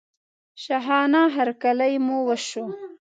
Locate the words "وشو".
2.27-2.65